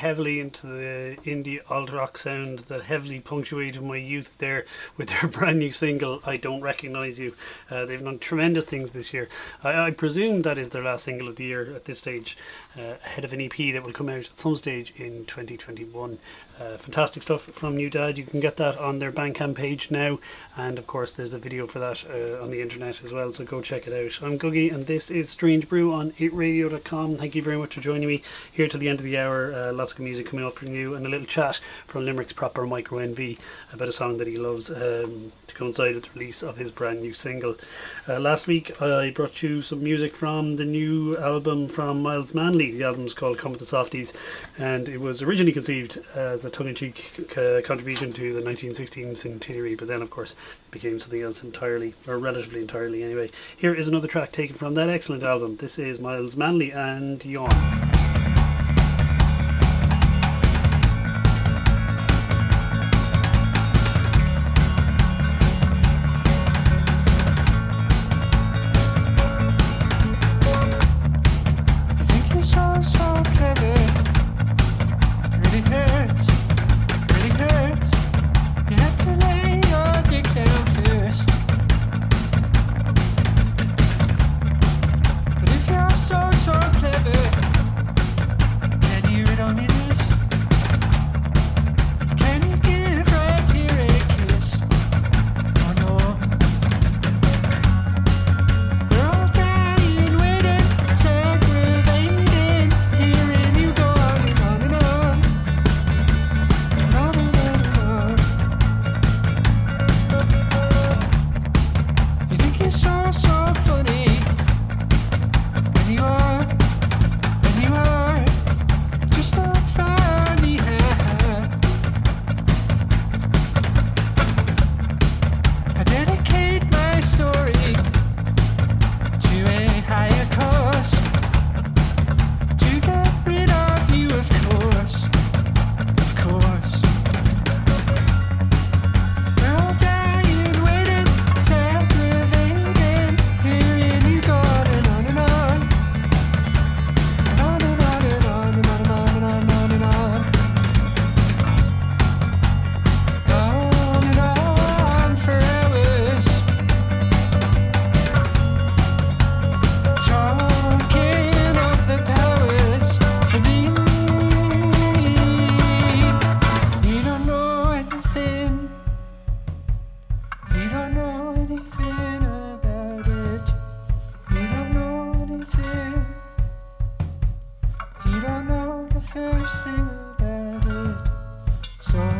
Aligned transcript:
Heavily 0.00 0.40
into 0.40 0.66
the 0.66 1.18
indie 1.24 1.60
alt 1.68 1.92
rock 1.92 2.16
sound 2.16 2.60
that 2.60 2.84
heavily 2.84 3.20
punctuated 3.20 3.82
my 3.82 3.96
youth 3.96 4.38
there 4.38 4.64
with 4.96 5.10
their 5.10 5.28
brand 5.38 5.58
new 5.58 5.68
single, 5.68 6.20
I 6.26 6.38
Don't 6.38 6.62
Recognise 6.62 7.20
You. 7.20 7.34
Uh, 7.70 7.84
they've 7.84 8.02
done 8.02 8.18
tremendous 8.18 8.64
things 8.64 8.92
this 8.92 9.12
year. 9.12 9.28
I, 9.62 9.88
I, 9.88 9.90
presume 9.90 10.40
that 10.42 10.56
is 10.56 10.70
their 10.70 10.82
last 10.82 11.04
single 11.04 11.28
of 11.28 11.36
the 11.36 11.44
year 11.44 11.76
at 11.76 11.84
this 11.84 11.98
stage, 11.98 12.38
uh, 12.78 12.94
ahead 13.04 13.26
of 13.26 13.34
an 13.34 13.42
EP 13.42 13.52
that 13.74 13.82
will 13.84 13.92
come 13.92 14.08
out 14.08 14.24
at 14.30 14.38
some 14.38 14.56
stage 14.56 14.94
in 14.96 15.26
2021. 15.26 16.16
Uh, 16.60 16.76
fantastic 16.76 17.22
stuff 17.22 17.40
from 17.44 17.74
New 17.74 17.88
Dad. 17.88 18.18
You 18.18 18.24
can 18.24 18.38
get 18.38 18.58
that 18.58 18.76
on 18.76 18.98
their 18.98 19.10
Bandcamp 19.10 19.54
page 19.54 19.90
now, 19.90 20.18
and 20.58 20.78
of 20.78 20.86
course, 20.86 21.10
there's 21.10 21.32
a 21.32 21.38
video 21.38 21.66
for 21.66 21.78
that 21.78 22.04
uh, 22.04 22.42
on 22.42 22.50
the 22.50 22.60
internet 22.60 23.02
as 23.02 23.14
well. 23.14 23.32
So 23.32 23.46
go 23.46 23.62
check 23.62 23.86
it 23.86 23.94
out. 23.94 24.22
I'm 24.22 24.38
Gugai, 24.38 24.70
and 24.70 24.86
this 24.86 25.10
is 25.10 25.30
Strange 25.30 25.70
Brew 25.70 25.94
on 25.94 26.10
8radio.com. 26.12 27.14
Thank 27.14 27.34
you 27.34 27.40
very 27.40 27.56
much 27.56 27.76
for 27.76 27.80
joining 27.80 28.08
me 28.08 28.22
here 28.52 28.68
to 28.68 28.76
the 28.76 28.90
end 28.90 28.98
of 28.98 29.06
the 29.06 29.16
hour. 29.16 29.54
Uh, 29.54 29.72
lots 29.72 29.92
of 29.92 30.00
music 30.00 30.26
coming 30.26 30.44
up 30.44 30.52
from 30.52 30.74
you, 30.74 30.94
and 30.94 31.06
a 31.06 31.08
little 31.08 31.26
chat 31.26 31.60
from 31.86 32.04
Limerick's 32.04 32.34
proper 32.34 32.66
Micro 32.66 32.98
NV 32.98 33.38
about 33.72 33.88
a 33.88 33.92
song 33.92 34.18
that 34.18 34.28
he 34.28 34.36
loves 34.36 34.68
um, 34.70 35.32
to 35.46 35.54
coincide 35.54 35.94
with 35.94 36.04
the 36.04 36.10
release 36.18 36.42
of 36.42 36.58
his 36.58 36.70
brand 36.70 37.00
new 37.00 37.14
single. 37.14 37.54
Uh, 38.06 38.20
last 38.20 38.46
week, 38.46 38.82
I 38.82 39.12
brought 39.12 39.42
you 39.42 39.62
some 39.62 39.82
music 39.82 40.14
from 40.14 40.56
the 40.56 40.66
new 40.66 41.16
album 41.16 41.68
from 41.68 42.02
Myles 42.02 42.34
Manley. 42.34 42.72
The 42.72 42.84
album's 42.84 43.14
called 43.14 43.38
Come 43.38 43.52
with 43.52 43.60
the 43.60 43.66
Softies, 43.66 44.12
and 44.58 44.90
it 44.90 45.00
was 45.00 45.22
originally 45.22 45.52
conceived 45.52 45.98
as 46.14 46.44
a 46.44 46.49
tongue-in-cheek 46.50 47.36
uh, 47.36 47.60
contribution 47.64 48.10
to 48.12 48.32
the 48.32 48.42
1916 48.42 49.14
centenary, 49.14 49.74
but 49.74 49.88
then, 49.88 50.02
of 50.02 50.10
course, 50.10 50.34
became 50.70 51.00
something 51.00 51.22
else 51.22 51.42
entirely, 51.42 51.94
or 52.06 52.18
relatively 52.18 52.60
entirely 52.60 53.02
anyway. 53.02 53.30
Here 53.56 53.74
is 53.74 53.88
another 53.88 54.08
track 54.08 54.32
taken 54.32 54.54
from 54.54 54.74
that 54.74 54.88
excellent 54.88 55.22
album. 55.22 55.56
This 55.56 55.78
is 55.78 56.00
Myles 56.00 56.36
Manley 56.36 56.72
and 56.72 57.24
Yawn. 57.24 58.19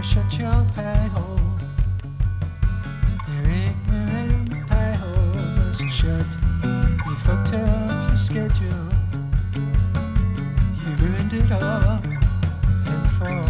shut 0.02 0.38
your 0.38 0.50
pie 0.74 1.10
shut. 6.00 6.26
You 6.62 7.16
fucked 7.16 7.52
up 7.54 8.10
the 8.10 8.16
schedule. 8.16 8.86
You 10.80 10.94
ruined 10.96 11.32
it 11.32 11.52
all 11.52 12.00
and 12.86 13.10
for. 13.12 13.49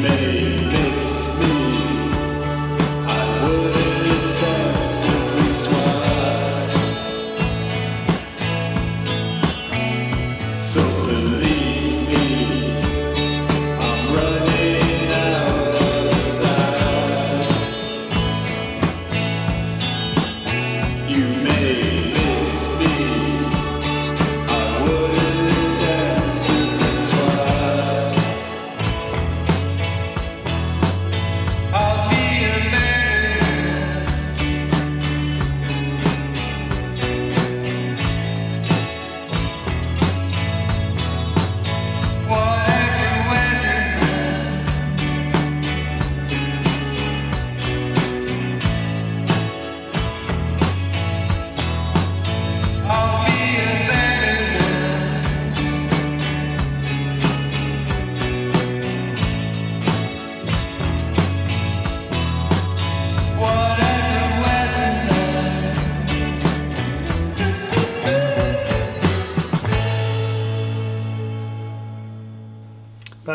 made. 0.00 0.63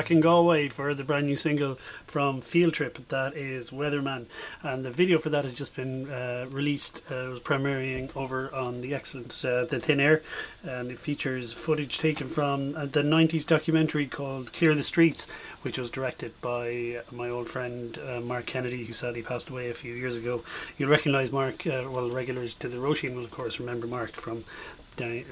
Back 0.09 0.15
in 0.15 0.21
Galway 0.21 0.69
for 0.69 0.95
the 0.95 1.03
brand 1.03 1.27
new 1.27 1.35
single 1.35 1.75
from 2.07 2.41
Field 2.41 2.73
Trip 2.73 3.07
that 3.09 3.35
is 3.35 3.69
Weatherman, 3.69 4.25
and 4.63 4.83
the 4.83 4.89
video 4.89 5.19
for 5.19 5.29
that 5.29 5.43
has 5.43 5.53
just 5.53 5.75
been 5.75 6.09
uh, 6.09 6.47
released. 6.49 7.03
Uh, 7.11 7.25
it 7.25 7.29
was 7.29 7.39
premiering 7.41 8.09
over 8.17 8.51
on 8.51 8.81
the 8.81 8.95
excellent 8.95 9.31
uh, 9.45 9.65
The 9.65 9.79
Thin 9.79 9.99
Air, 9.99 10.23
and 10.63 10.89
it 10.89 10.97
features 10.97 11.53
footage 11.53 11.99
taken 11.99 12.27
from 12.27 12.73
uh, 12.75 12.87
the 12.87 13.03
90s 13.03 13.45
documentary 13.45 14.07
called 14.07 14.51
Clear 14.51 14.73
the 14.73 14.81
Streets, 14.81 15.27
which 15.61 15.77
was 15.77 15.91
directed 15.91 16.33
by 16.41 17.01
my 17.11 17.29
old 17.29 17.47
friend 17.47 17.99
uh, 17.99 18.19
Mark 18.19 18.47
Kennedy, 18.47 18.85
who 18.85 18.93
sadly 18.93 19.21
passed 19.21 19.49
away 19.49 19.69
a 19.69 19.75
few 19.75 19.93
years 19.93 20.17
ago. 20.17 20.41
You'll 20.79 20.89
recognise 20.89 21.31
Mark, 21.31 21.67
uh, 21.67 21.85
well, 21.87 22.09
regulars 22.09 22.55
to 22.55 22.67
the 22.67 22.77
Roisin 22.77 23.13
will, 23.13 23.25
of 23.25 23.31
course, 23.31 23.59
remember 23.59 23.85
Mark 23.85 24.13
from 24.13 24.43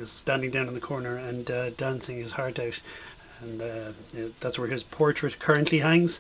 standing 0.04 0.50
down 0.50 0.68
in 0.68 0.74
the 0.74 0.80
corner 0.80 1.18
and 1.18 1.52
uh, 1.52 1.72
dancing 1.72 2.18
his 2.18 2.32
heart 2.34 2.58
out 2.58 2.80
and 3.42 3.62
uh, 3.62 3.92
that's 4.40 4.58
where 4.58 4.68
his 4.68 4.84
portrait 4.84 5.40
currently 5.40 5.80
hangs 5.80 6.20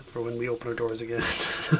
for 0.00 0.22
when 0.22 0.38
we 0.38 0.48
open 0.48 0.68
our 0.68 0.74
doors 0.74 1.00
again. 1.00 1.22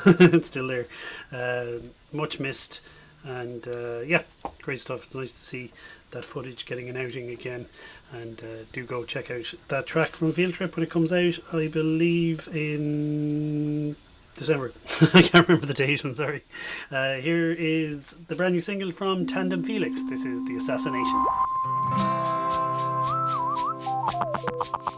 it's 0.07 0.47
still 0.47 0.69
there. 0.69 0.87
Uh, 1.33 1.81
much 2.13 2.39
missed, 2.39 2.81
and 3.25 3.67
uh, 3.69 4.01
yeah, 4.01 4.23
great 4.63 4.79
stuff. 4.79 5.05
It's 5.05 5.15
nice 5.15 5.33
to 5.33 5.41
see 5.41 5.73
that 6.11 6.25
footage 6.25 6.67
getting 6.67 6.89
an 6.89 6.97
outing 6.97 7.31
again. 7.31 7.67
And 8.13 8.41
uh, 8.41 8.65
do 8.73 8.85
go 8.85 9.05
check 9.05 9.31
out 9.31 9.53
that 9.69 9.87
track 9.87 10.11
from 10.11 10.33
Field 10.33 10.55
Trip 10.55 10.75
when 10.77 10.85
it 10.85 10.91
comes 10.91 11.13
out. 11.13 11.39
I 11.53 11.69
believe 11.69 12.49
in 12.53 13.97
December. 14.37 14.73
I 15.15 15.23
can't 15.23 15.47
remember 15.49 15.67
the 15.67 15.75
date. 15.75 16.05
I'm 16.05 16.15
sorry. 16.15 16.43
Uh, 16.91 17.15
here 17.17 17.53
is 17.53 18.13
the 18.29 18.37
brand 18.37 18.55
new 18.55 18.61
single 18.61 18.93
from 18.93 19.27
Tandem 19.27 19.63
Felix. 19.63 20.03
This 20.05 20.25
is 20.25 20.43
the 20.47 20.57
Assassination 20.57 22.18
you 24.59 24.98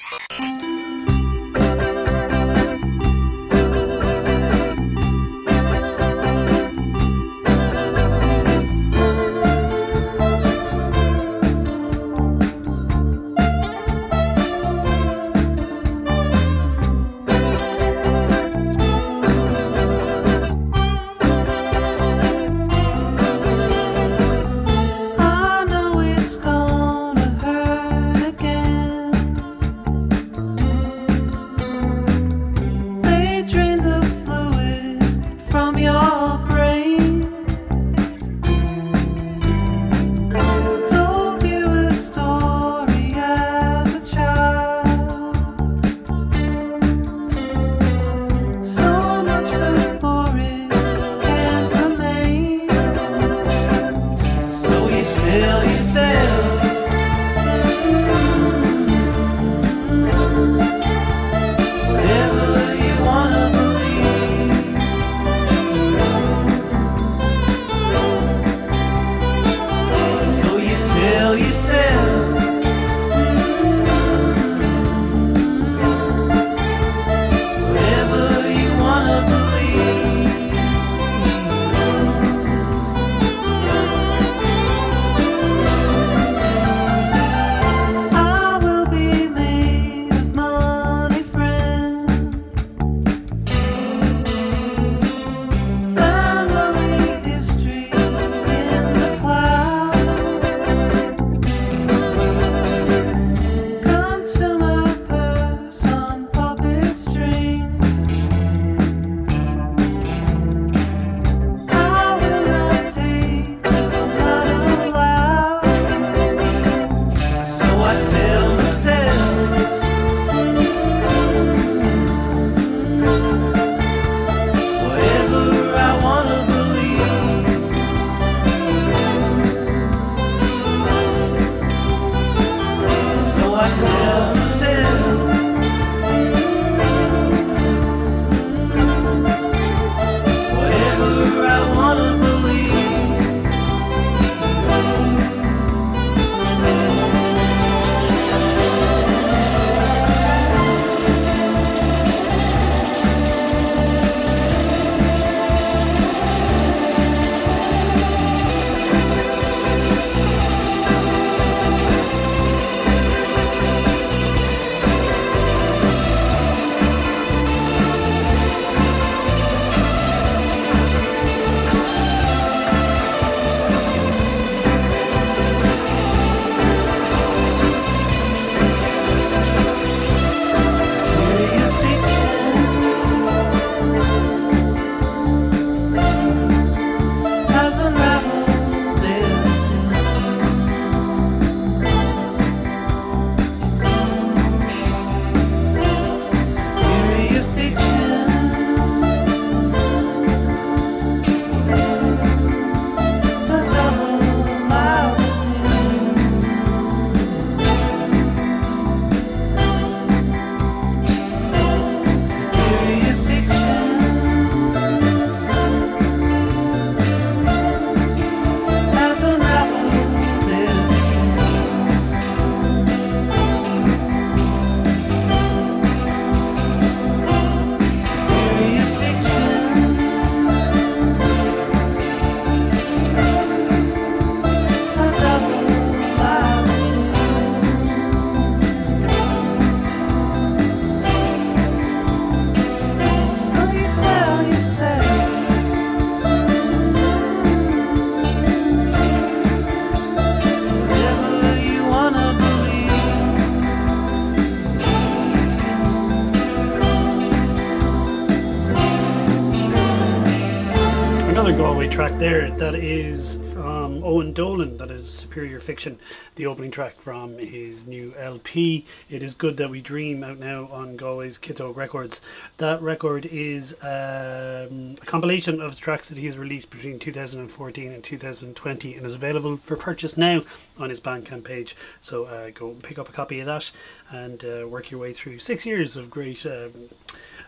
Superior 265.31 265.61
Fiction, 265.61 265.97
the 266.35 266.45
opening 266.45 266.71
track 266.71 266.99
from 266.99 267.37
his 267.37 267.87
new 267.87 268.13
LP. 268.17 268.85
It 269.09 269.23
is 269.23 269.33
good 269.33 269.55
that 269.55 269.69
we 269.69 269.79
dream 269.79 270.25
out 270.25 270.39
now 270.39 270.67
on 270.67 270.97
Galway's 270.97 271.37
Kitto 271.37 271.71
Records. 271.71 272.19
That 272.57 272.81
record 272.81 273.25
is 273.25 273.71
um, 273.81 274.97
a 275.01 275.05
compilation 275.05 275.61
of 275.61 275.79
tracks 275.79 276.09
that 276.09 276.17
he 276.17 276.25
has 276.25 276.37
released 276.37 276.69
between 276.69 276.99
2014 276.99 277.91
and 277.93 278.03
2020 278.03 278.93
and 278.93 279.05
is 279.05 279.13
available 279.13 279.55
for 279.55 279.77
purchase 279.77 280.17
now 280.17 280.41
on 280.77 280.89
his 280.89 280.99
Bandcamp 280.99 281.45
page. 281.45 281.77
So 282.01 282.25
uh, 282.25 282.49
go 282.49 282.75
pick 282.83 282.99
up 282.99 283.07
a 283.07 283.13
copy 283.13 283.39
of 283.39 283.45
that 283.45 283.71
and 284.09 284.43
uh, 284.43 284.67
work 284.67 284.91
your 284.91 284.99
way 284.99 285.13
through 285.13 285.39
six 285.39 285.65
years 285.65 285.95
of 285.95 286.09
great 286.09 286.45
um, 286.45 286.89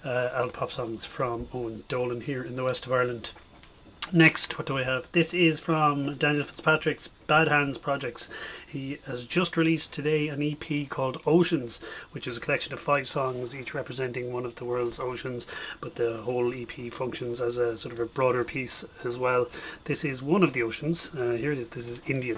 uh, 0.05 0.29
alt 0.37 0.53
pop 0.53 0.71
songs 0.71 1.03
from 1.03 1.49
Owen 1.53 1.83
Dolan 1.89 2.21
here 2.21 2.45
in 2.45 2.55
the 2.55 2.63
west 2.63 2.85
of 2.85 2.93
Ireland. 2.93 3.33
Next, 4.11 4.59
what 4.59 4.67
do 4.67 4.77
I 4.77 4.83
have? 4.83 5.11
This 5.11 5.33
is 5.33 5.59
from 5.59 6.15
Daniel 6.15 6.43
Fitzpatrick's 6.43 7.07
Bad 7.33 7.47
Hands 7.47 7.75
Projects. 7.79 8.29
He 8.67 8.99
has 9.07 9.25
just 9.25 9.57
released 9.57 9.91
today 9.91 10.27
an 10.27 10.43
EP 10.43 10.87
called 10.87 11.17
Oceans, 11.25 11.79
which 12.11 12.27
is 12.27 12.37
a 12.37 12.39
collection 12.39 12.73
of 12.73 12.79
five 12.79 13.07
songs, 13.07 13.55
each 13.55 13.73
representing 13.73 14.31
one 14.31 14.45
of 14.45 14.53
the 14.53 14.65
world's 14.65 14.99
oceans, 14.99 15.47
but 15.81 15.95
the 15.95 16.17
whole 16.17 16.53
EP 16.53 16.93
functions 16.93 17.41
as 17.41 17.57
a 17.57 17.75
sort 17.75 17.91
of 17.91 17.99
a 17.99 18.05
broader 18.05 18.43
piece 18.43 18.85
as 19.03 19.17
well. 19.17 19.47
This 19.85 20.05
is 20.05 20.21
one 20.21 20.43
of 20.43 20.53
the 20.53 20.61
oceans. 20.61 21.09
Uh, 21.15 21.31
here 21.31 21.51
it 21.51 21.57
is. 21.57 21.69
This 21.69 21.89
is 21.89 22.03
Indian. 22.05 22.37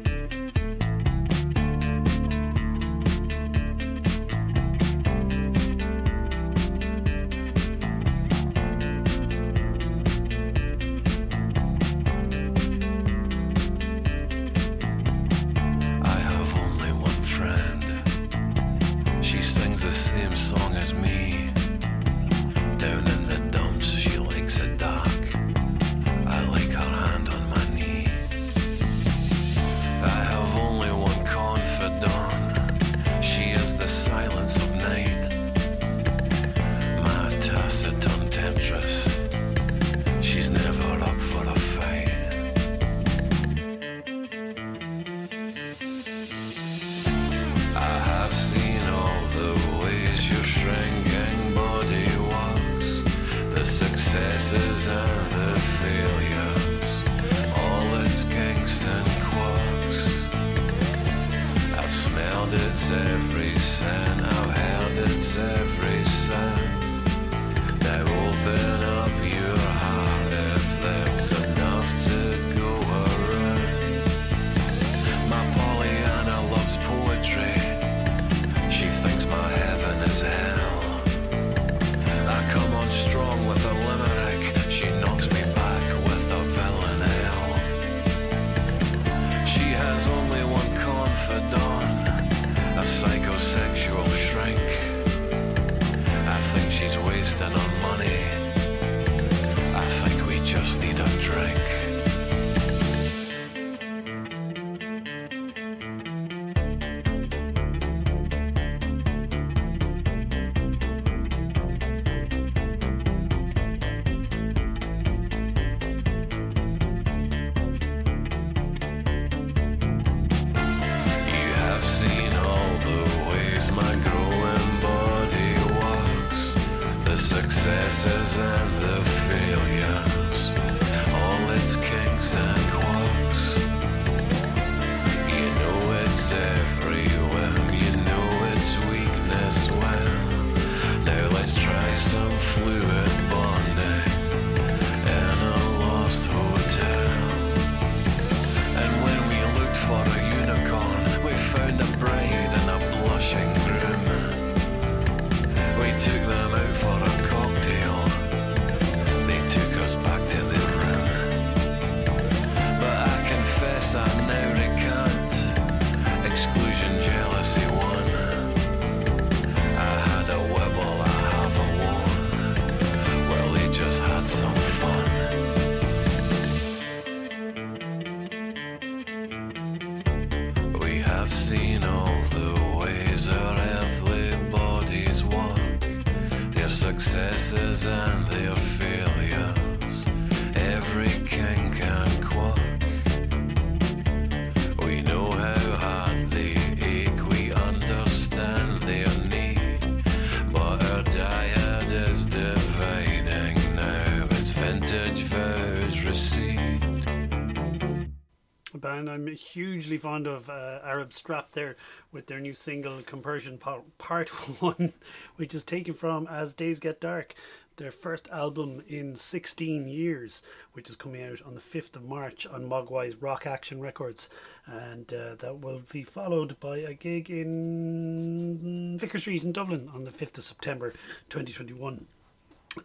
I'm 209.11 209.27
hugely 209.27 209.97
fond 209.97 210.25
of, 210.25 210.49
uh, 210.49 210.79
Arab 210.83 211.11
Strap, 211.11 211.51
there 211.51 211.75
with 212.13 212.27
their 212.27 212.39
new 212.39 212.53
single 212.53 213.01
Compersion 213.01 213.57
Part 213.57 214.29
1, 214.61 214.93
which 215.35 215.53
is 215.53 215.63
taken 215.63 215.93
from 215.93 216.27
As 216.27 216.53
Days 216.53 216.79
Get 216.79 217.01
Dark, 217.01 217.33
their 217.75 217.91
first 217.91 218.29
album 218.29 218.81
in 218.87 219.15
16 219.15 219.87
years, 219.89 220.43
which 220.71 220.89
is 220.89 220.95
coming 220.95 221.23
out 221.23 221.41
on 221.45 221.55
the 221.55 221.61
5th 221.61 221.97
of 221.97 222.03
March 222.03 222.47
on 222.47 222.69
Mogwai's 222.69 223.21
Rock 223.21 223.45
Action 223.45 223.81
Records. 223.81 224.29
And 224.65 225.11
uh, 225.13 225.35
that 225.35 225.59
will 225.59 225.81
be 225.91 226.03
followed 226.03 226.57
by 226.61 226.77
a 226.77 226.93
gig 226.93 227.29
in 227.29 228.97
Vicar 228.97 229.17
Street 229.17 229.43
in 229.43 229.51
Dublin 229.51 229.89
on 229.93 230.05
the 230.05 230.11
5th 230.11 230.37
of 230.37 230.43
September 230.45 230.91
2021. 231.29 232.05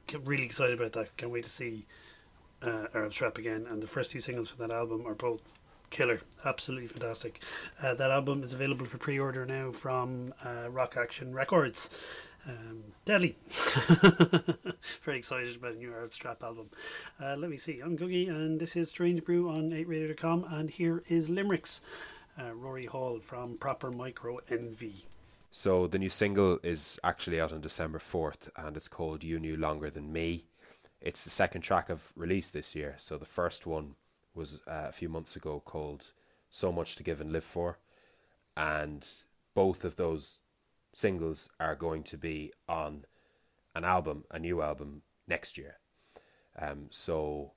Get 0.08 0.26
really 0.26 0.44
excited 0.44 0.78
about 0.80 0.92
that. 0.92 1.16
Can't 1.16 1.30
wait 1.30 1.44
to 1.44 1.50
see 1.50 1.86
uh, 2.62 2.86
Arab 2.94 3.12
Strap 3.12 3.38
again, 3.38 3.66
and 3.70 3.82
the 3.82 3.86
first 3.86 4.10
two 4.10 4.20
singles 4.20 4.48
from 4.48 4.66
that 4.66 4.74
album 4.74 5.06
are 5.06 5.14
both 5.14 5.55
killer, 5.90 6.20
absolutely 6.44 6.86
fantastic. 6.86 7.42
Uh, 7.82 7.94
that 7.94 8.10
album 8.10 8.42
is 8.42 8.52
available 8.52 8.86
for 8.86 8.98
pre-order 8.98 9.46
now 9.46 9.70
from 9.70 10.32
uh, 10.44 10.70
Rock 10.70 10.96
Action 10.98 11.34
Records. 11.34 11.90
Um, 12.48 12.84
deadly. 13.04 13.34
Very 15.02 15.18
excited 15.18 15.56
about 15.56 15.72
a 15.72 15.78
new 15.78 15.92
Arab 15.92 16.12
Strap 16.12 16.42
album. 16.44 16.70
Uh, 17.20 17.34
let 17.36 17.50
me 17.50 17.56
see. 17.56 17.80
I'm 17.80 17.98
Gugai, 17.98 18.28
and 18.28 18.60
this 18.60 18.76
is 18.76 18.88
Strange 18.88 19.24
Brew 19.24 19.50
on 19.50 19.70
8radio.com, 19.70 20.44
and 20.48 20.70
here 20.70 21.02
is 21.08 21.28
Limericks. 21.28 21.80
Uh, 22.38 22.52
Rory 22.52 22.86
Hall 22.86 23.18
from 23.18 23.56
Proper 23.56 23.90
Micro 23.90 24.38
Envy. 24.48 25.06
So 25.50 25.86
the 25.86 25.98
new 25.98 26.10
single 26.10 26.58
is 26.62 27.00
actually 27.02 27.40
out 27.40 27.50
on 27.50 27.62
December 27.62 27.98
4th 27.98 28.50
and 28.56 28.76
it's 28.76 28.88
called 28.88 29.24
You 29.24 29.40
Knew 29.40 29.56
Longer 29.56 29.88
Than 29.88 30.12
Me. 30.12 30.44
It's 31.00 31.24
the 31.24 31.30
second 31.30 31.62
track 31.62 31.88
I've 31.88 32.12
released 32.14 32.52
this 32.52 32.74
year. 32.74 32.94
So 32.98 33.16
the 33.16 33.24
first 33.24 33.66
one 33.66 33.94
was 34.36 34.60
uh, 34.66 34.86
a 34.88 34.92
few 34.92 35.08
months 35.08 35.36
ago 35.36 35.60
called 35.64 36.12
So 36.50 36.70
Much 36.70 36.96
to 36.96 37.02
Give 37.02 37.20
and 37.20 37.32
Live 37.32 37.44
For. 37.44 37.78
And 38.56 39.06
both 39.54 39.84
of 39.84 39.96
those 39.96 40.40
singles 40.92 41.50
are 41.58 41.74
going 41.74 42.02
to 42.04 42.16
be 42.16 42.52
on 42.68 43.04
an 43.74 43.84
album, 43.84 44.24
a 44.30 44.38
new 44.38 44.62
album 44.62 45.02
next 45.26 45.58
year. 45.58 45.78
Um, 46.58 46.86
so 46.90 47.52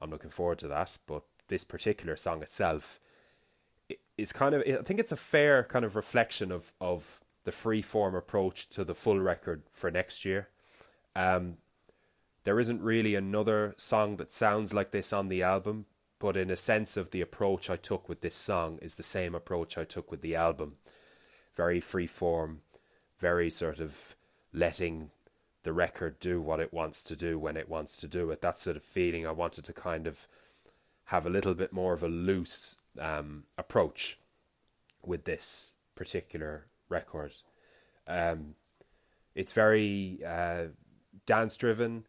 I'm 0.00 0.10
looking 0.10 0.30
forward 0.30 0.58
to 0.60 0.68
that. 0.68 0.98
But 1.06 1.22
this 1.48 1.64
particular 1.64 2.16
song 2.16 2.42
itself 2.42 3.00
is 4.16 4.32
kind 4.32 4.54
of, 4.54 4.62
I 4.66 4.82
think 4.82 5.00
it's 5.00 5.12
a 5.12 5.16
fair 5.16 5.64
kind 5.64 5.84
of 5.84 5.96
reflection 5.96 6.52
of, 6.52 6.72
of 6.80 7.20
the 7.44 7.52
free 7.52 7.82
form 7.82 8.14
approach 8.14 8.68
to 8.70 8.84
the 8.84 8.94
full 8.94 9.20
record 9.20 9.62
for 9.72 9.90
next 9.90 10.24
year. 10.24 10.48
Um, 11.16 11.56
there 12.44 12.60
isn't 12.60 12.82
really 12.82 13.14
another 13.14 13.74
song 13.76 14.16
that 14.16 14.32
sounds 14.32 14.72
like 14.72 14.90
this 14.90 15.12
on 15.12 15.28
the 15.28 15.42
album, 15.42 15.86
but 16.20 16.36
in 16.36 16.50
a 16.50 16.56
sense 16.56 16.96
of 16.96 17.10
the 17.10 17.22
approach 17.22 17.68
I 17.68 17.76
took 17.76 18.08
with 18.08 18.20
this 18.20 18.36
song 18.36 18.78
is 18.80 18.94
the 18.94 19.02
same 19.02 19.34
approach 19.34 19.76
I 19.76 19.84
took 19.84 20.10
with 20.10 20.20
the 20.20 20.36
album. 20.36 20.76
Very 21.56 21.80
free 21.80 22.06
form, 22.06 22.60
very 23.18 23.50
sort 23.50 23.80
of 23.80 24.14
letting 24.52 25.10
the 25.62 25.72
record 25.72 26.20
do 26.20 26.40
what 26.40 26.60
it 26.60 26.72
wants 26.72 27.02
to 27.04 27.16
do 27.16 27.38
when 27.38 27.56
it 27.56 27.68
wants 27.68 27.96
to 27.96 28.06
do 28.06 28.30
it. 28.30 28.42
That 28.42 28.58
sort 28.58 28.76
of 28.76 28.84
feeling 28.84 29.26
I 29.26 29.32
wanted 29.32 29.64
to 29.64 29.72
kind 29.72 30.06
of 30.06 30.28
have 31.06 31.26
a 31.26 31.30
little 31.30 31.54
bit 31.54 31.72
more 31.72 31.94
of 31.94 32.02
a 32.02 32.08
loose 32.08 32.76
um, 32.98 33.44
approach 33.56 34.18
with 35.04 35.24
this 35.24 35.72
particular 35.94 36.66
record. 36.90 37.32
Um, 38.06 38.56
it's 39.34 39.52
very 39.52 40.20
uh, 40.26 40.64
dance 41.24 41.56
driven. 41.56 42.04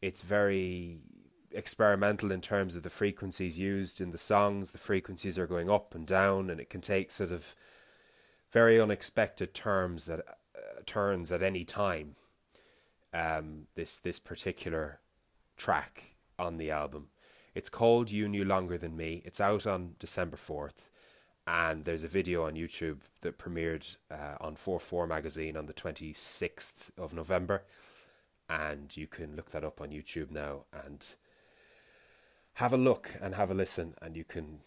It's 0.00 0.22
very 0.22 1.00
experimental 1.52 2.32
in 2.32 2.40
terms 2.40 2.76
of 2.76 2.82
the 2.82 2.90
frequencies 2.90 3.58
used 3.58 4.00
in 4.00 4.10
the 4.10 4.18
songs. 4.18 4.70
The 4.70 4.78
frequencies 4.78 5.38
are 5.38 5.46
going 5.46 5.70
up 5.70 5.94
and 5.94 6.06
down, 6.06 6.50
and 6.50 6.60
it 6.60 6.70
can 6.70 6.80
take 6.80 7.10
sort 7.10 7.32
of 7.32 7.54
very 8.50 8.80
unexpected 8.80 9.54
terms 9.54 10.06
that 10.06 10.20
uh, 10.20 10.82
turns 10.86 11.30
at 11.32 11.42
any 11.42 11.64
time. 11.64 12.16
Um, 13.12 13.66
this 13.74 13.98
this 13.98 14.18
particular 14.18 15.00
track 15.56 16.14
on 16.38 16.56
the 16.56 16.70
album. 16.70 17.08
It's 17.54 17.68
called 17.68 18.10
You 18.10 18.28
Knew 18.28 18.44
Longer 18.44 18.78
Than 18.78 18.96
Me. 18.96 19.22
It's 19.24 19.40
out 19.40 19.66
on 19.66 19.96
December 19.98 20.36
4th. 20.36 20.84
And 21.46 21.84
there's 21.84 22.04
a 22.04 22.08
video 22.08 22.46
on 22.46 22.54
YouTube 22.54 23.00
that 23.22 23.38
premiered 23.38 23.96
uh, 24.10 24.36
on 24.40 24.54
4 24.54 24.78
4 24.78 25.06
magazine 25.06 25.56
on 25.56 25.66
the 25.66 25.72
26th 25.72 26.90
of 26.96 27.12
November. 27.12 27.64
And 28.48 28.96
you 28.96 29.06
can 29.06 29.36
look 29.36 29.50
that 29.50 29.64
up 29.64 29.80
on 29.80 29.90
YouTube 29.90 30.30
now 30.30 30.64
and 30.72 31.04
have 32.54 32.72
a 32.72 32.78
look 32.78 33.16
and 33.20 33.34
have 33.34 33.50
a 33.50 33.54
listen. 33.54 33.94
And 34.02 34.16
you 34.16 34.24
can 34.24 34.60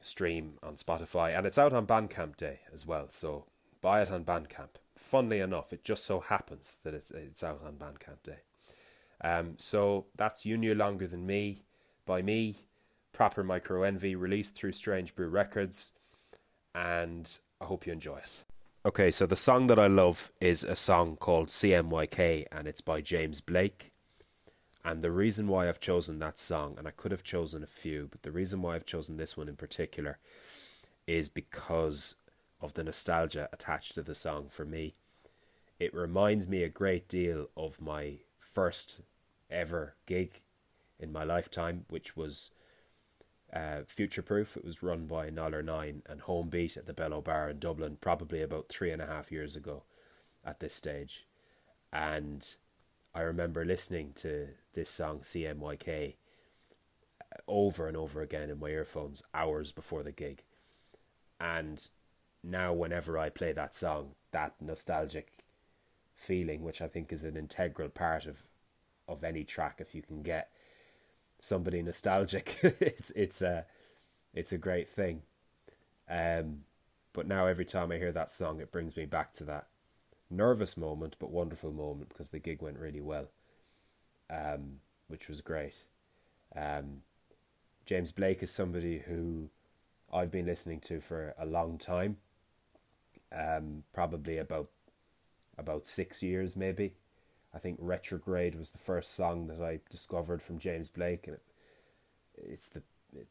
stream 0.00 0.54
on 0.62 0.76
Spotify. 0.76 1.36
And 1.36 1.46
it's 1.46 1.58
out 1.58 1.72
on 1.72 1.86
Bandcamp 1.86 2.36
Day 2.36 2.60
as 2.72 2.86
well. 2.86 3.06
So 3.10 3.46
buy 3.80 4.02
it 4.02 4.10
on 4.10 4.24
Bandcamp. 4.24 4.76
Funnily 4.96 5.40
enough, 5.40 5.72
it 5.72 5.84
just 5.84 6.04
so 6.04 6.20
happens 6.20 6.78
that 6.84 6.94
it, 6.94 7.10
it's 7.14 7.42
out 7.42 7.62
on 7.64 7.74
Bandcamp 7.74 8.22
Day. 8.22 8.40
Um, 9.22 9.54
so 9.58 10.06
that's 10.16 10.46
You 10.46 10.56
Knew 10.56 10.74
Longer 10.74 11.06
Than 11.06 11.26
Me 11.26 11.62
by 12.06 12.22
me, 12.22 12.56
Proper 13.12 13.44
Micro 13.44 13.82
Envy, 13.82 14.14
released 14.14 14.54
through 14.54 14.72
Strange 14.72 15.14
Brew 15.14 15.28
Records, 15.28 15.92
and 16.74 17.38
I 17.60 17.66
hope 17.66 17.86
you 17.86 17.92
enjoy 17.92 18.18
it. 18.18 18.44
Okay, 18.86 19.10
so 19.10 19.26
the 19.26 19.36
song 19.36 19.66
that 19.66 19.78
I 19.78 19.88
love 19.88 20.32
is 20.40 20.64
a 20.64 20.74
song 20.74 21.16
called 21.16 21.48
CMYK, 21.48 22.46
and 22.50 22.66
it's 22.66 22.80
by 22.80 23.02
James 23.02 23.40
Blake. 23.42 23.89
And 24.84 25.02
the 25.02 25.10
reason 25.10 25.46
why 25.46 25.68
I've 25.68 25.80
chosen 25.80 26.18
that 26.18 26.38
song, 26.38 26.76
and 26.78 26.88
I 26.88 26.90
could 26.90 27.10
have 27.10 27.22
chosen 27.22 27.62
a 27.62 27.66
few, 27.66 28.08
but 28.10 28.22
the 28.22 28.32
reason 28.32 28.62
why 28.62 28.74
I've 28.74 28.86
chosen 28.86 29.16
this 29.16 29.36
one 29.36 29.48
in 29.48 29.56
particular 29.56 30.18
is 31.06 31.28
because 31.28 32.14
of 32.60 32.74
the 32.74 32.84
nostalgia 32.84 33.48
attached 33.52 33.94
to 33.94 34.02
the 34.02 34.14
song 34.14 34.46
for 34.48 34.64
me. 34.64 34.94
It 35.78 35.94
reminds 35.94 36.48
me 36.48 36.62
a 36.62 36.68
great 36.68 37.08
deal 37.08 37.48
of 37.56 37.80
my 37.80 38.18
first 38.38 39.02
ever 39.50 39.94
gig 40.06 40.40
in 40.98 41.12
my 41.12 41.24
lifetime, 41.24 41.84
which 41.88 42.16
was 42.16 42.50
uh, 43.52 43.80
Future 43.86 44.22
Proof. 44.22 44.56
It 44.56 44.64
was 44.64 44.82
run 44.82 45.06
by 45.06 45.30
Noller 45.30 45.64
Nine 45.64 46.02
and 46.06 46.22
Home 46.22 46.48
Beat 46.48 46.76
at 46.76 46.86
the 46.86 46.92
Bellow 46.92 47.20
Bar 47.20 47.50
in 47.50 47.58
Dublin, 47.58 47.98
probably 48.00 48.42
about 48.42 48.68
three 48.68 48.90
and 48.90 49.02
a 49.02 49.06
half 49.06 49.32
years 49.32 49.56
ago 49.56 49.82
at 50.44 50.60
this 50.60 50.74
stage. 50.74 51.26
And 51.92 52.56
I 53.14 53.20
remember 53.22 53.64
listening 53.64 54.12
to 54.16 54.48
this 54.74 54.88
song, 54.88 55.20
CMYK, 55.20 56.14
over 57.48 57.88
and 57.88 57.96
over 57.96 58.22
again 58.22 58.50
in 58.50 58.58
my 58.58 58.68
earphones 58.68 59.22
hours 59.34 59.72
before 59.72 60.02
the 60.02 60.12
gig. 60.12 60.42
And 61.40 61.86
now, 62.42 62.72
whenever 62.72 63.18
I 63.18 63.28
play 63.28 63.52
that 63.52 63.74
song, 63.74 64.14
that 64.30 64.54
nostalgic 64.60 65.44
feeling, 66.14 66.62
which 66.62 66.80
I 66.80 66.88
think 66.88 67.12
is 67.12 67.24
an 67.24 67.36
integral 67.36 67.88
part 67.88 68.26
of, 68.26 68.42
of 69.08 69.24
any 69.24 69.44
track, 69.44 69.76
if 69.78 69.94
you 69.94 70.02
can 70.02 70.22
get 70.22 70.50
somebody 71.40 71.82
nostalgic. 71.82 72.58
it's 72.62 73.10
it's 73.10 73.42
a 73.42 73.66
it's 74.34 74.52
a 74.52 74.58
great 74.58 74.88
thing. 74.88 75.22
Um, 76.08 76.60
but 77.12 77.26
now 77.26 77.46
every 77.46 77.64
time 77.64 77.90
I 77.90 77.96
hear 77.96 78.12
that 78.12 78.30
song, 78.30 78.60
it 78.60 78.70
brings 78.70 78.96
me 78.96 79.06
back 79.06 79.32
to 79.34 79.44
that 79.44 79.66
nervous 80.30 80.76
moment, 80.76 81.16
but 81.18 81.30
wonderful 81.30 81.72
moment 81.72 82.08
because 82.08 82.30
the 82.30 82.38
gig 82.38 82.62
went 82.62 82.78
really 82.78 83.00
well, 83.00 83.28
um, 84.30 84.80
which 85.08 85.28
was 85.28 85.40
great. 85.40 85.74
Um, 86.54 87.02
James 87.84 88.12
Blake 88.12 88.42
is 88.42 88.50
somebody 88.50 88.98
who 88.98 89.50
I've 90.12 90.30
been 90.30 90.46
listening 90.46 90.80
to 90.80 91.00
for 91.00 91.34
a 91.38 91.46
long 91.46 91.78
time, 91.78 92.18
um, 93.36 93.84
probably 93.92 94.38
about 94.38 94.68
about 95.58 95.86
six 95.86 96.22
years 96.22 96.56
maybe. 96.56 96.94
I 97.54 97.58
think 97.58 97.78
Retrograde 97.80 98.54
was 98.54 98.70
the 98.70 98.78
first 98.78 99.14
song 99.14 99.48
that 99.48 99.60
I 99.60 99.80
discovered 99.90 100.40
from 100.40 100.58
James 100.58 100.88
Blake, 100.88 101.26
and 101.26 101.38
it's 102.36 102.68
the 102.68 102.82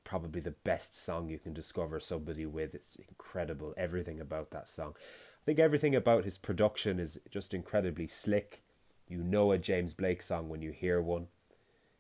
probably 0.04 0.42
the 0.42 0.52
best 0.52 1.02
song 1.02 1.30
you 1.30 1.40
can 1.40 1.54
discover 1.54 2.00
somebody 2.00 2.46
with. 2.46 2.76
It's 2.76 2.98
incredible, 2.98 3.74
everything 3.78 4.20
about 4.20 4.52
that 4.52 4.68
song. 4.68 4.96
I 5.42 5.46
think 5.46 5.60
everything 5.60 5.96
about 5.96 6.26
his 6.26 6.38
production 6.38 7.00
is 7.00 7.20
just 7.30 7.54
incredibly 7.54 8.08
slick. 8.08 8.62
You 9.08 9.24
know 9.24 9.52
a 9.52 9.58
James 9.58 9.94
Blake 9.94 10.22
song 10.22 10.50
when 10.50 10.62
you 10.62 10.72
hear 10.72 11.02
one. 11.02 11.28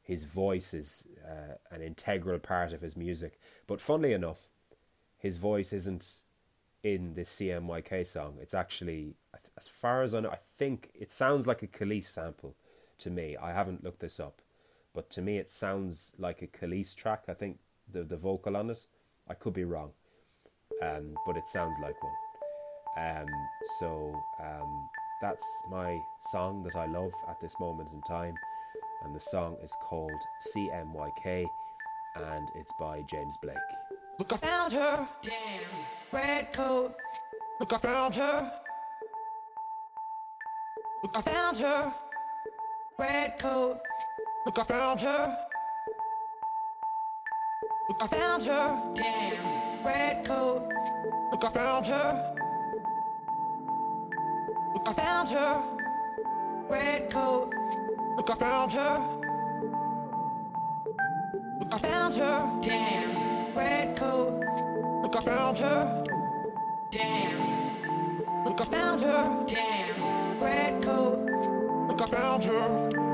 His 0.04 0.24
voice 0.24 0.74
is 0.74 1.06
uh, 1.24 1.56
an 1.72 1.82
integral 1.82 2.40
part 2.40 2.74
of 2.74 2.82
his 2.82 2.96
music. 2.96 3.40
But 3.68 3.82
funnily 3.82 4.14
enough, 4.14 4.48
his 5.18 5.38
voice 5.38 5.74
isn't 5.74 6.18
in 6.84 7.14
this 7.14 7.30
CMYK 7.36 8.06
song. 8.06 8.38
It's 8.42 8.54
actually, 8.54 9.16
as 9.58 9.68
far 9.68 10.02
as 10.04 10.16
I 10.16 10.22
know, 10.22 10.30
I 10.30 10.40
think 10.58 10.92
it 10.94 11.12
sounds 11.12 11.48
like 11.48 11.62
a 11.62 11.68
Kelis 11.68 12.06
sample 12.06 12.56
to 13.00 13.10
me. 13.10 13.36
I 13.38 13.54
haven't 13.54 13.84
looked 13.84 14.00
this 14.00 14.20
up, 14.20 14.42
but 14.94 15.10
to 15.12 15.22
me 15.22 15.38
it 15.38 15.50
sounds 15.50 16.14
like 16.18 16.42
a 16.42 16.48
Kelis 16.48 16.96
track. 16.96 17.24
I 17.28 17.34
think 17.34 17.60
the 17.92 18.04
the 18.04 18.18
vocal 18.18 18.56
on 18.56 18.70
it. 18.70 18.86
I 19.28 19.34
could 19.34 19.54
be 19.54 19.64
wrong, 19.64 19.92
um, 20.82 21.16
but 21.26 21.38
it 21.38 21.48
sounds 21.48 21.76
like 21.82 22.02
one. 22.02 22.14
Um, 22.98 23.28
so 23.78 24.14
um, 24.40 24.90
that's 25.22 25.64
my 25.70 26.02
song 26.32 26.64
that 26.64 26.76
I 26.76 26.86
love 26.86 27.12
at 27.28 27.40
this 27.40 27.60
moment 27.60 27.90
in 27.94 28.02
time, 28.02 28.36
and 29.04 29.16
the 29.16 29.20
song 29.20 29.58
is 29.64 29.76
called 29.82 30.22
CMYK, 30.56 31.46
and 32.16 32.50
it's 32.56 32.74
by 32.80 33.02
James 33.04 33.38
Blake. 33.42 33.58
Look, 34.18 34.34
I 34.34 34.38
found 34.38 34.74
her. 34.74 35.08
Damn. 35.22 35.34
Red 36.12 36.52
coat. 36.52 36.96
Look, 37.60 37.74
I 37.74 37.78
found 37.78 38.16
her. 38.16 38.52
Look, 41.04 41.18
I 41.18 41.22
found 41.22 41.58
her. 41.60 41.94
Red 42.98 43.40
coat. 43.40 43.80
Look, 44.46 44.60
I 44.60 44.64
found 44.64 45.02
her. 45.02 45.38
Look, 47.88 48.04
I 48.04 48.08
found 48.08 48.46
her. 48.46 48.94
Damn. 48.94 49.86
Red 49.86 50.26
coat. 50.26 50.70
Look, 51.32 51.46
I 51.46 51.50
found 51.50 51.88
her. 51.88 52.39
Look, 54.80 54.88
I 54.88 54.94
found 54.94 55.30
her. 55.30 55.64
Red 56.70 57.10
coat. 57.10 57.54
Look, 58.16 58.30
I 58.32 58.36
found 58.36 58.72
her. 58.72 59.02
Look, 61.60 61.74
I 61.74 61.78
found 61.78 62.16
her. 62.16 62.60
Damn. 62.62 63.56
Red 63.58 63.98
coat. 63.98 64.42
Look, 65.04 65.16
I 65.18 65.20
found 65.20 65.58
her. 65.58 66.04
Damn. 66.92 68.46
Look, 68.46 68.62
I 68.62 68.64
found 68.64 69.02
her. 69.02 69.46
Damn. 69.48 70.42
Red 70.42 70.82
coat. 70.82 71.30
Look, 71.90 72.02
I 72.02 72.06
found 72.06 72.44
her. 72.46 73.09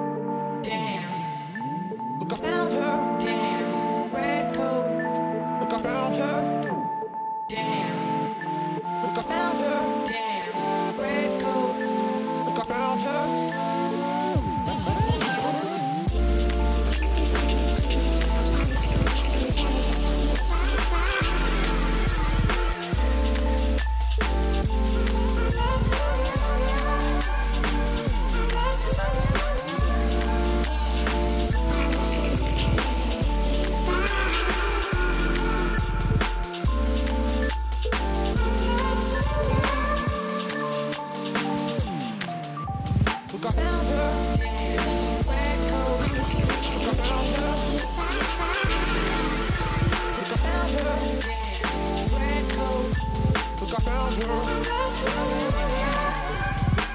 Look 54.18 54.30
up. 54.30 54.46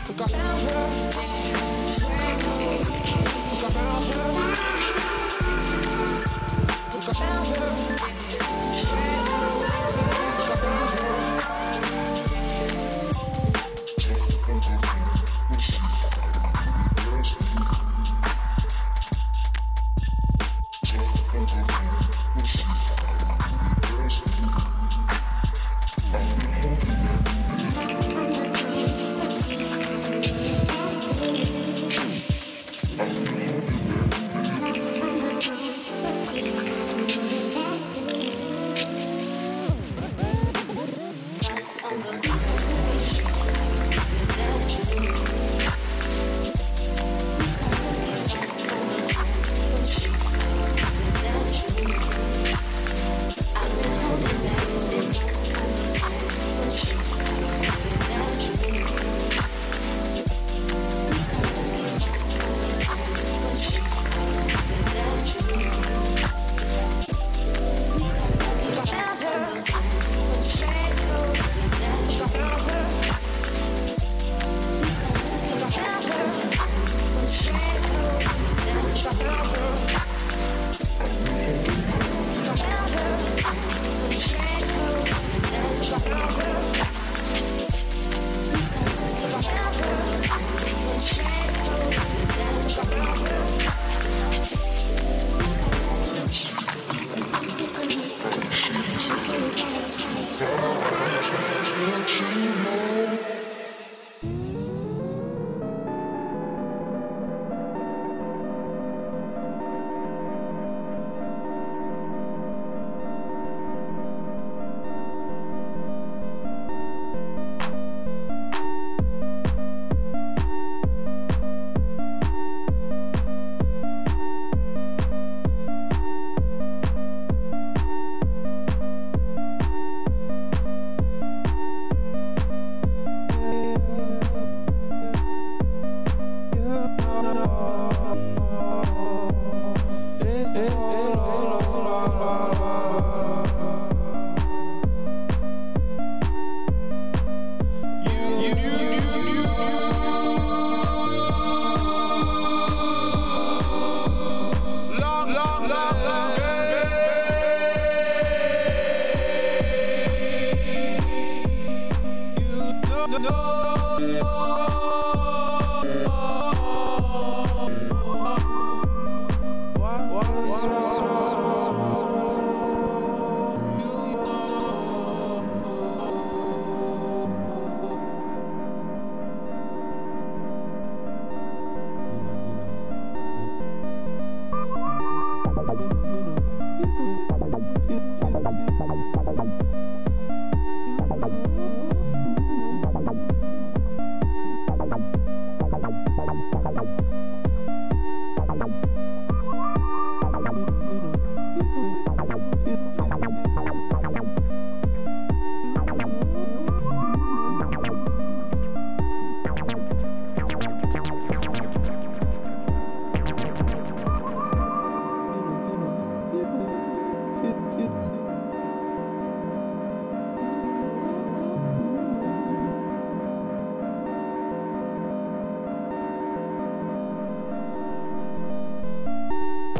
Look 0.08 0.20
up. 3.76 4.59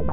It's 0.03 0.11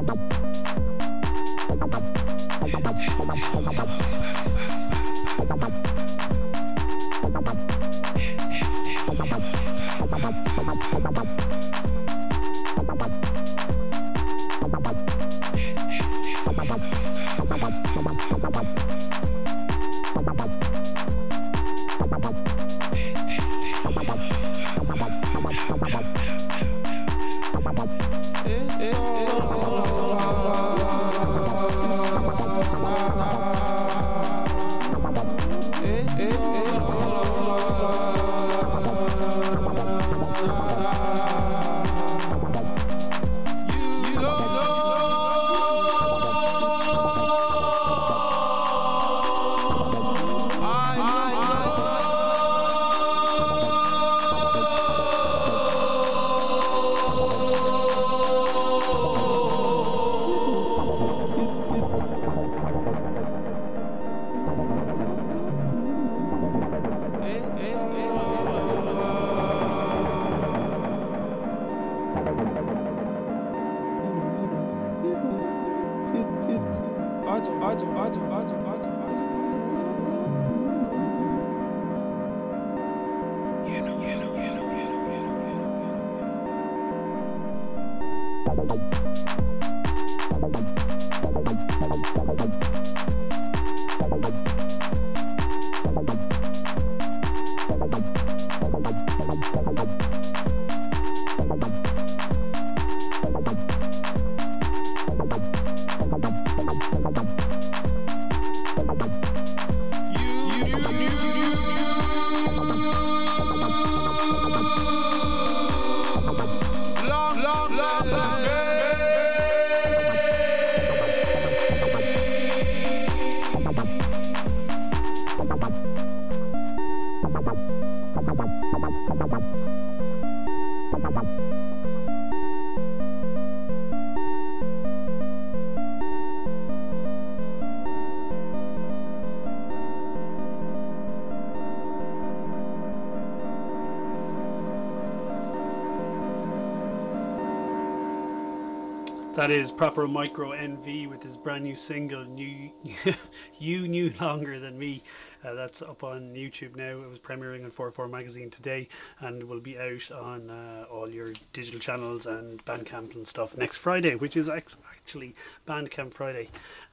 That 149.49 149.57
is 149.57 149.71
proper 149.71 150.07
micro 150.07 150.51
NV 150.51 151.09
with 151.09 151.23
his 151.23 151.35
brand 151.35 151.63
new 151.63 151.75
single, 151.75 152.23
"New 152.23 152.71
You 153.59 153.87
Knew 153.87 154.13
Longer 154.21 154.59
Than 154.59 154.77
Me." 154.77 155.01
Uh, 155.43 155.55
that's 155.55 155.81
up 155.81 156.03
on 156.03 156.35
YouTube 156.35 156.75
now. 156.75 157.01
It 157.01 157.09
was 157.09 157.17
premiering 157.17 157.63
on 157.63 157.71
44 157.71 158.09
Magazine 158.09 158.51
today 158.51 158.89
and 159.19 159.45
will 159.45 159.59
be 159.59 159.79
out 159.79 160.11
on 160.11 160.51
uh, 160.51 160.85
all 160.91 161.09
your 161.09 161.29
digital 161.51 161.79
channels 161.79 162.27
and 162.27 162.63
Bandcamp 162.63 163.15
and 163.15 163.25
stuff 163.25 163.57
next 163.57 163.77
Friday, 163.77 164.13
which 164.13 164.37
is 164.37 164.49
ex- 164.49 164.77
actually 165.09 165.33
Bandcamp 165.67 166.13
Friday. 166.13 166.49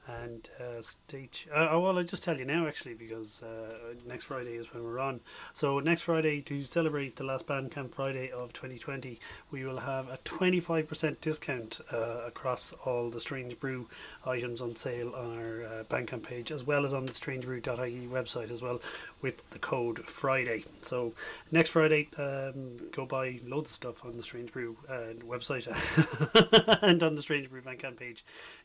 And 0.07 0.47
uh, 0.57 0.81
stage. 0.81 1.49
Uh, 1.53 1.67
oh, 1.69 1.81
well, 1.81 1.97
I'll 1.97 2.03
just 2.05 2.23
tell 2.23 2.37
you 2.39 2.45
now 2.45 2.65
actually 2.65 2.93
because 2.93 3.43
uh, 3.43 3.93
next 4.07 4.23
Friday 4.23 4.51
is 4.51 4.73
when 4.73 4.81
we're 4.81 4.99
on. 4.99 5.19
So, 5.51 5.81
next 5.81 6.03
Friday, 6.03 6.39
to 6.43 6.63
celebrate 6.63 7.17
the 7.17 7.25
last 7.25 7.45
Bandcamp 7.45 7.91
Friday 7.91 8.31
of 8.31 8.53
2020, 8.53 9.19
we 9.51 9.65
will 9.65 9.79
have 9.79 10.07
a 10.07 10.15
25% 10.19 11.19
discount 11.19 11.81
uh, 11.91 12.21
across 12.25 12.71
all 12.85 13.09
the 13.09 13.19
Strange 13.19 13.59
Brew 13.59 13.89
items 14.25 14.61
on 14.61 14.77
sale 14.77 15.13
on 15.13 15.39
our 15.39 15.63
uh, 15.65 15.83
Bandcamp 15.89 16.25
page 16.25 16.53
as 16.53 16.65
well 16.65 16.85
as 16.85 16.93
on 16.93 17.05
the 17.05 17.11
strangebrew.ie 17.11 18.07
website 18.07 18.49
as 18.49 18.61
well 18.61 18.79
with 19.21 19.49
the 19.49 19.59
code 19.59 19.99
Friday. 19.99 20.63
So 20.83 21.15
next 21.51 21.71
Friday, 21.71 22.07
um, 22.17 22.77
go 22.93 23.05
buy 23.05 23.41
loads 23.45 23.71
of 23.71 23.75
stuff 23.75 24.05
on 24.05 24.15
the 24.15 24.23
Strange 24.23 24.53
Brew 24.53 24.77
uh, 24.87 25.15
website 25.25 25.67
and 26.81 27.03
on 27.03 27.15
the 27.15 27.21
Strange 27.21 27.49
Brew 27.49 27.61
Bandcamp 27.61 27.99
page. 27.99 28.06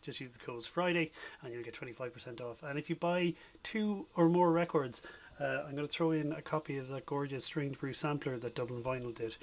Just 0.03 0.20
use 0.20 0.32
the 0.32 0.38
code 0.38 0.64
Friday 0.64 1.11
and 1.43 1.53
you'll 1.53 1.62
get 1.62 1.74
25% 1.74 2.40
off. 2.40 2.62
And 2.62 2.78
if 2.78 2.88
you 2.88 2.97
buy 2.97 3.34
two 3.62 4.07
or 4.14 4.28
more 4.28 4.53
records, 4.53 5.03
uh, 5.40 5.64
I'm 5.66 5.72
going 5.72 5.86
to 5.86 5.93
throw 5.93 6.12
in 6.12 6.32
a 6.32 6.43
copy 6.43 6.78
of 6.78 6.88
that 6.88 7.07
gorgeous 7.07 7.45
Strange 7.45 7.78
Brew 7.78 7.93
sampler 7.93 8.38
that 8.38 8.55
Dublin 8.55 8.82
Vinyl 8.82 9.14
did 9.14 9.36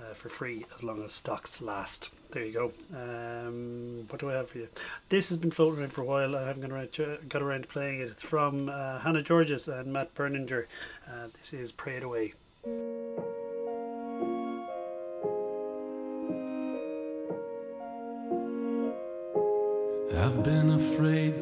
uh, 0.00 0.14
for 0.14 0.28
free 0.28 0.64
as 0.74 0.82
long 0.82 1.02
as 1.02 1.12
stocks 1.12 1.60
last. 1.60 2.10
There 2.30 2.44
you 2.44 2.52
go. 2.52 2.72
Um, 2.92 4.06
what 4.08 4.20
do 4.20 4.30
I 4.30 4.34
have 4.34 4.50
for 4.50 4.58
you? 4.58 4.68
This 5.08 5.28
has 5.28 5.38
been 5.38 5.50
floating 5.50 5.80
around 5.80 5.92
for 5.92 6.00
a 6.00 6.04
while. 6.04 6.34
I 6.34 6.46
haven't 6.46 6.62
got 6.62 6.72
around 6.72 6.92
to, 6.92 7.18
got 7.28 7.42
around 7.42 7.62
to 7.62 7.68
playing 7.68 8.00
it. 8.00 8.08
It's 8.10 8.22
from 8.22 8.68
uh, 8.68 8.98
Hannah 8.98 9.22
Georgas 9.22 9.68
and 9.68 9.92
Matt 9.92 10.14
Berninger. 10.14 10.64
Uh, 11.08 11.26
this 11.38 11.52
is 11.52 11.70
Pray 11.70 11.96
It 11.96 12.02
Away. 12.02 12.32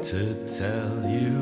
To 0.02 0.34
tell 0.48 1.08
you 1.08 1.41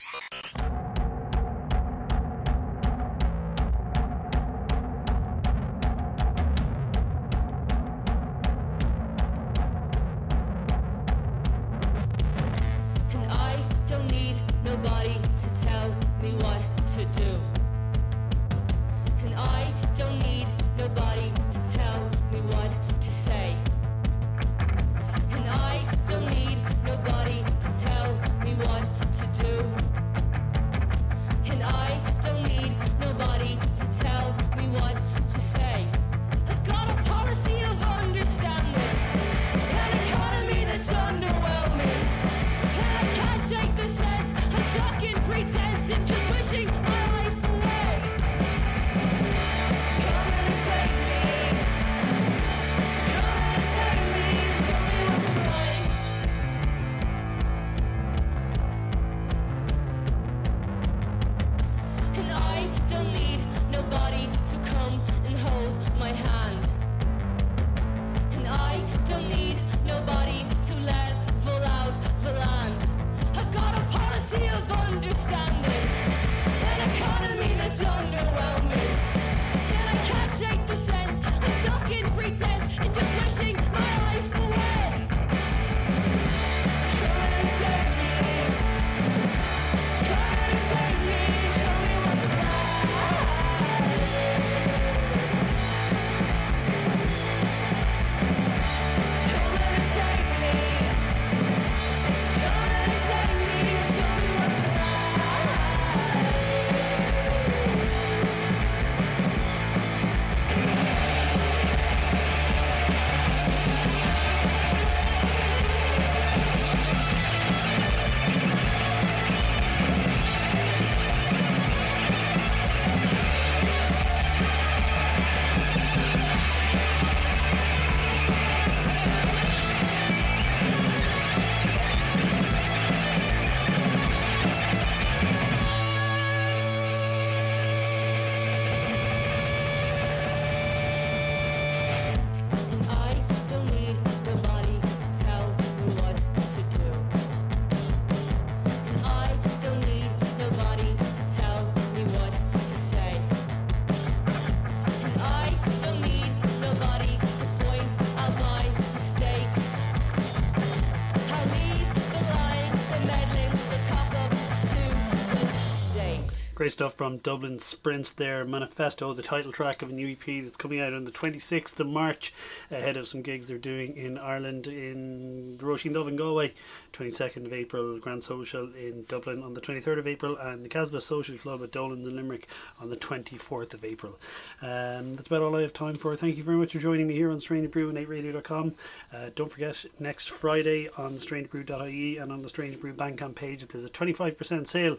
Great 166.61 166.73
stuff 166.73 166.93
from 166.93 167.17
Dublin 167.17 167.57
Sprints 167.57 168.11
there. 168.11 168.45
Manifesto, 168.45 169.11
the 169.13 169.23
title 169.23 169.51
track 169.51 169.81
of 169.81 169.89
a 169.89 169.93
new 169.93 170.07
EP 170.09 170.43
that's 170.43 170.55
coming 170.55 170.79
out 170.79 170.93
on 170.93 171.05
the 171.05 171.11
26th 171.11 171.79
of 171.79 171.87
March, 171.87 172.35
ahead 172.69 172.97
of 172.97 173.07
some 173.07 173.23
gigs 173.23 173.47
they're 173.47 173.57
doing 173.57 173.97
in 173.97 174.19
Ireland 174.19 174.67
in 174.67 175.57
Roisin 175.59 175.95
Dubh 175.95 176.07
in 176.07 176.17
Galway, 176.17 176.53
22nd 176.93 177.45
of 177.45 177.53
April, 177.53 177.99
Grand 177.99 178.23
Social 178.23 178.73
in 178.75 179.05
Dublin 179.07 179.43
on 179.43 179.53
the 179.53 179.61
23rd 179.61 179.99
of 179.99 180.07
April, 180.07 180.37
and 180.37 180.63
the 180.63 180.69
Casbah 180.69 181.01
Social 181.01 181.37
Club 181.37 181.61
at 181.63 181.71
Dolan's 181.71 182.07
in 182.07 182.15
Limerick 182.15 182.47
on 182.79 182.89
the 182.89 182.95
24th 182.95 183.73
of 183.73 183.83
April. 183.83 184.13
Um, 184.61 185.13
that's 185.13 185.27
about 185.27 185.41
all 185.41 185.55
I 185.55 185.61
have 185.61 185.73
time 185.73 185.95
for. 185.95 186.15
Thank 186.15 186.37
you 186.37 186.43
very 186.43 186.57
much 186.57 186.73
for 186.73 186.79
joining 186.79 187.07
me 187.07 187.15
here 187.15 187.31
on 187.31 187.39
Strange 187.39 187.71
Brew 187.71 187.89
and 187.89 187.97
8radio.com. 187.97 188.73
Uh, 189.13 189.29
don't 189.35 189.49
forget, 189.49 189.85
next 189.99 190.29
Friday 190.29 190.89
on 190.97 191.11
strangebrew.ie 191.11 192.17
and 192.17 192.31
on 192.31 192.41
the 192.41 192.49
Strange 192.49 192.79
Brew 192.79 192.93
Bandcamp 192.93 193.35
page, 193.35 193.65
there's 193.67 193.85
a 193.85 193.89
25% 193.89 194.67
sale. 194.67 194.97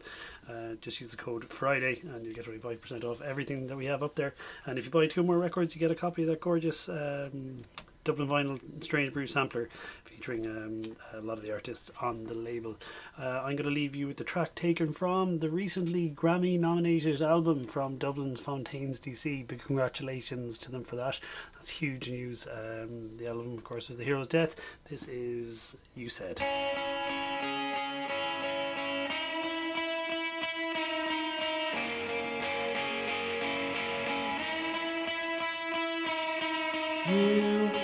Uh, 0.49 0.75
just 0.81 1.01
use 1.01 1.11
the 1.11 1.17
code 1.17 1.45
Friday 1.45 2.01
and 2.03 2.25
you'll 2.25 2.35
get 2.35 2.45
25% 2.45 3.05
off 3.05 3.21
everything 3.23 3.67
that 3.69 3.77
we 3.77 3.87
have 3.87 4.03
up 4.03 4.15
there. 4.15 4.35
And 4.67 4.79
if 4.79 4.85
you 4.85 4.91
buy 4.91 5.07
two 5.07 5.23
more 5.23 5.39
records, 5.39 5.75
you 5.75 5.81
get 5.81 5.91
a 5.91 5.95
copy 5.95 6.23
of 6.23 6.29
that 6.29 6.41
gorgeous 6.41 6.89
um, 6.89 7.59
Dublin 8.05 8.29
Vinyl 8.29 8.83
Strange 8.83 9.13
Brew 9.13 9.27
sampler 9.27 9.69
featuring 10.05 10.47
um, 10.47 10.97
a 11.13 11.21
lot 11.21 11.39
of 11.39 11.45
the 11.45 11.53
artists 11.53 11.91
on 12.01 12.25
the 12.25 12.35
label. 12.35 12.77
Uh, 13.19 13.43
I'm 13.45 13.57
going 13.57 13.69
to 13.69 13.71
leave 13.71 13.95
you 13.95 14.07
with 14.07 14.17
the 14.17 14.25
track 14.25 14.55
taken 14.55 14.89
from 14.89 15.39
the 15.39 15.51
recently 15.51 16.11
Grammy 16.11 16.59
nominated 16.59 17.23
album 17.23 17.65
from 17.65 17.97
Dublin's 17.97 18.41
Fontaines 18.41 19.01
DC. 19.01 19.47
Big 19.47 19.63
congratulations 19.63 20.59
to 20.59 20.73
them 20.73 20.85
for 20.85 20.97
that. 20.97 21.21
That's 21.55 21.69
huge 21.69 22.11
news. 22.11 22.47
Um, 22.47 23.17
the 23.19 23.29
album, 23.29 23.55
of 23.55 23.65
course, 23.65 23.89
was 23.89 23.99
The 23.99 24.05
Hero's 24.05 24.29
Death. 24.29 24.57
This 24.89 25.07
is 25.09 25.77
You 25.95 26.09
Said. 26.09 26.41
You 37.09 37.82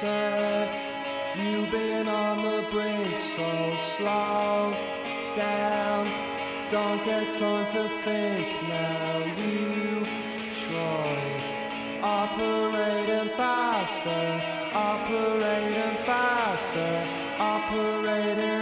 said 0.00 0.68
you've 1.38 1.70
been 1.70 2.06
on 2.06 2.42
the 2.42 2.68
brink, 2.70 3.16
so 3.16 3.76
slow 3.96 4.74
down. 5.34 6.04
Don't 6.68 7.02
get 7.04 7.32
time 7.38 7.66
to 7.72 7.88
think 8.04 8.48
now. 8.68 9.24
You 9.40 10.04
try 10.52 12.00
operating 12.02 13.30
faster, 13.36 14.42
operating 14.74 15.96
faster, 16.04 16.92
operating. 17.38 18.55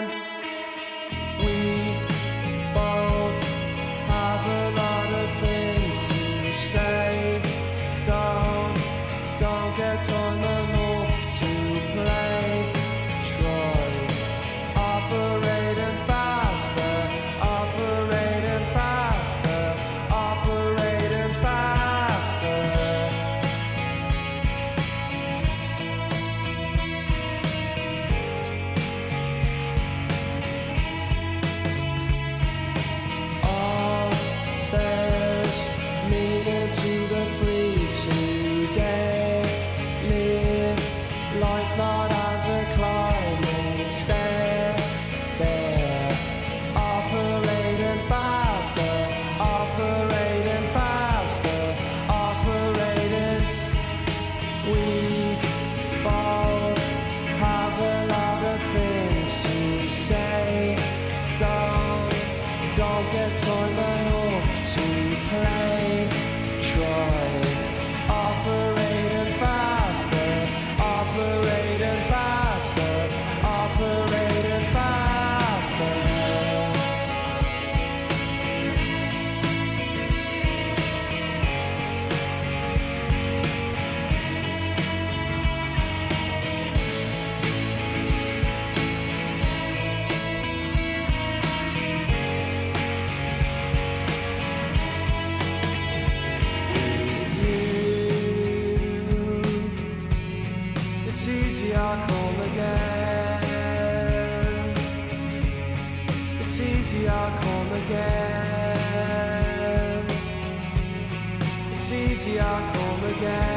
I'll 113.16 113.20
come 113.20 113.53